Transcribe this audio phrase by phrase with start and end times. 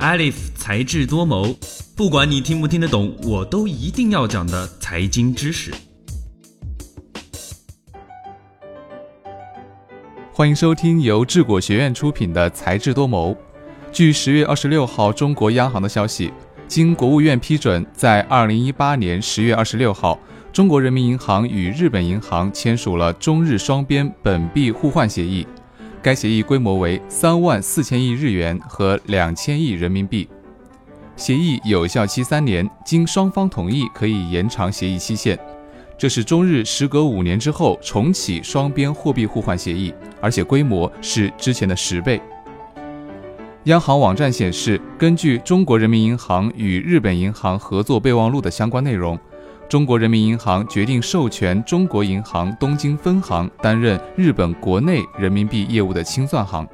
[0.00, 1.54] Alif 才智多谋，
[1.94, 5.70] 不管你听不听得懂，我都一定要讲的财经知识。
[10.32, 13.32] 欢迎收听由智果学院出品的《才智多谋》。
[13.92, 16.32] 据十月二十六号中国央行的消息，
[16.66, 20.18] 经国务院批准，在二零一八年十月二十六号，
[20.50, 25.46] 中国人民银行与日本银行签署了中日双边本币互换协议。
[26.02, 30.28] 该协议规模为三万四千亿日元和两千亿人民币。
[31.14, 35.38] 协议有效期三年，经双方同意可以延长协议期限。
[35.98, 42.18] 这是中日时隔五年之后重启双边货币互换协议，而且规模是之前的十倍。
[43.64, 49.18] 央行网站显示，根据中国人民银行与日本银行合作备忘录的相关内容。
[49.70, 56.66] 中国人民银行决定授权中国银行东京分行担任日本国内人民币业务的清算行。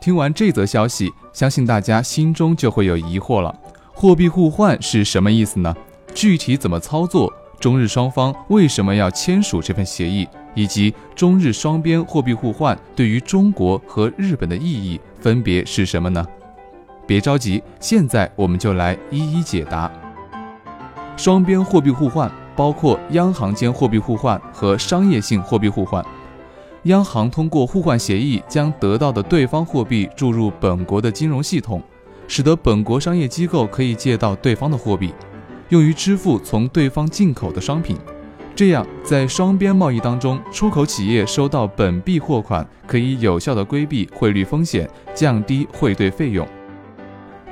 [0.00, 3.52] 听完这则消息，相信大家心中就会有疑惑了：
[3.92, 5.74] 货币互换是什么意思呢？
[6.14, 7.32] 具体怎么操作？
[7.58, 10.28] 中日双方为什么要签署这份协议？
[10.54, 16.24] 以及中日双边货币互换对于中国和日本的意义分别是什么呢？
[17.08, 19.90] 别着急，现在我们就来一一解答。
[21.16, 26.04] 双边货币互换包括央行间货币互换和商业性货币互换。
[26.84, 31.82] 央行通过互换协议将得到的对方货币注入本国的金融系统，
[32.28, 35.14] 使得本国商业机构可以借到对方的货币，
[35.70, 37.96] 用于支付从对方进口的商品。
[38.54, 46.46] 这样，在双边贸易当中，出口企业收到本币货款，可以有效的规避汇率风险，降低汇兑费用。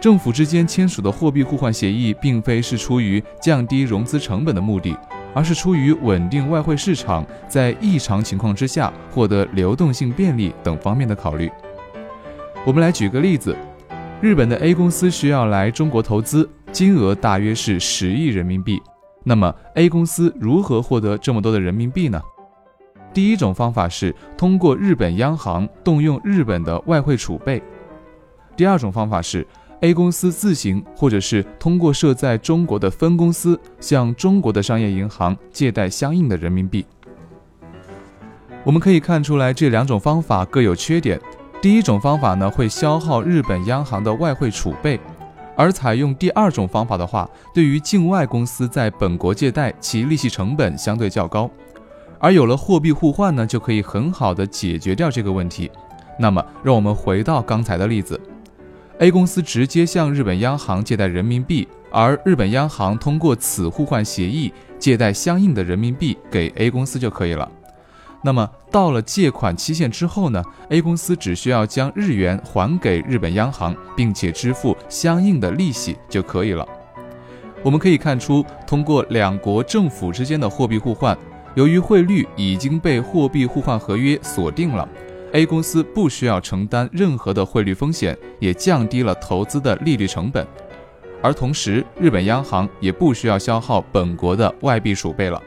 [0.03, 4.99] 政府之间签署的货币互换协议，并非是出于降低融资成本的目的，
[5.33, 11.49] 而是出于稳定外汇市场，在异常情况之下获得流动性便利等方面的考虑。
[12.67, 13.57] 我们来举个例子：
[14.21, 18.83] 日本的 A 公司需要来中国投资，金额大约是十亿人民币。
[19.23, 22.21] 那么 A 公司如何获得这么多的人民币呢？
[23.15, 27.61] 第一种方法是通过日本央行动用日本的外汇储备；
[28.57, 29.47] 第二种方法是。
[29.83, 36.87] A 公司自行，或者是通过设在中国的分公司，向中国的商业银行借贷相应的人民币。
[38.63, 41.21] 我们可以看出来，这两种方法各有缺点。
[41.61, 44.97] 第一种方法呢，会消耗日本央行的外汇储备；
[45.57, 51.51] 而采用第二种方法的话，对于境外公司在本国借贷，其利息成本相对较高。
[52.21, 55.69] 而有了货币互换呢，就可以很好的解决掉这个问题。
[56.21, 58.21] 那么，让我们回到刚才的例子。
[59.03, 67.51] A 公司直接向日本央行借贷人民币，而日本央行通过此互换协议借贷相应的人民币给 A 公司就可以了。
[68.23, 76.65] 那么到了借款期限之后呢？A 公司只需要将日元还给日本央行，并且支付相应的利息就可以了。
[77.65, 81.19] 我们可以看出，通过两国政府之间的货币互换，
[81.57, 84.89] 由于汇率已经被货币互换合约锁定了。
[85.33, 90.47] A 公司不需要承担任何的汇率风险，也降低了投资的利率成本，
[91.23, 95.43] 而同时，日本央行也不需要消耗本国的外币储备了。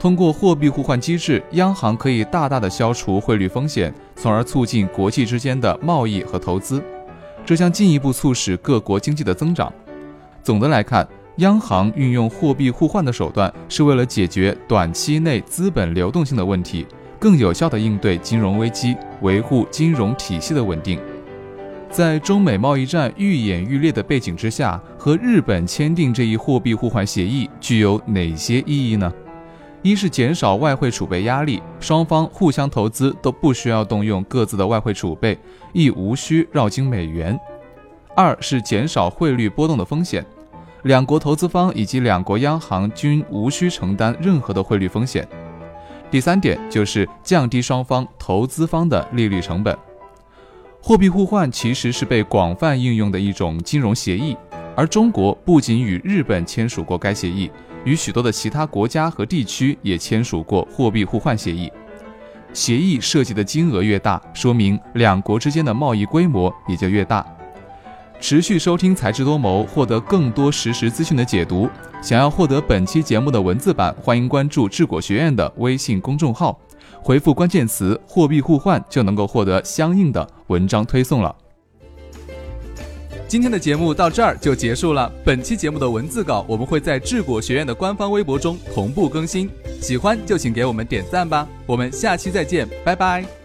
[0.00, 6.82] 通过货币互换机制，央行可以大大的消除汇率风险，从而促进国际之间的贸易和投资，
[7.46, 9.72] 这将进一步促使各国经济的增长。
[10.42, 11.06] 总的来看，
[11.36, 16.84] 央行运用货币互换的手段，是为了解决短期内资本流动性的问题。
[17.22, 20.98] 更有效地应对金融危机，维护金融体系的稳定。
[21.88, 29.12] 在中美贸易战愈演愈烈的背景之下，和日本签订这一货币互换协议具有哪些意义呢？
[29.82, 35.38] 一是减少外汇储备压力，双方互相投资都不需要动用各自的外汇储备，
[35.72, 37.36] 亦无需绕经美元；
[38.16, 40.26] 二是减少汇率波动的风险，
[40.82, 45.24] 两国投资方以及两国央行均无需承担任何的汇率风险。
[46.12, 49.74] 第三点就是降低双方投资方的利率成本。
[50.78, 54.36] 货币互换其实是被广泛应用的一种金融协议，
[54.76, 57.50] 而中国不仅与日本签署过该协议，
[57.86, 61.72] 与许多的其他国家和地区也签署过货币互换协议。
[62.52, 67.24] 协议涉及的金额越大，说明两国之间的贸易规模也就越大。
[68.22, 71.68] 持续收听才智多谋，获得更多实时资讯的解读。
[72.00, 76.56] 想要获得本期节目的文字版，欢迎关注智果学院的微信公众号，
[77.02, 81.34] 回复关键词“货币互换”就能够获得相应的文章推送了。
[83.26, 85.10] 今天的节目到这儿就结束了。
[85.24, 91.48] 本期节目的文字稿我们会在智果学院的官方微博中同步更新，喜欢就请给我们点赞吧。
[91.66, 93.41] 我们下期再见，拜拜。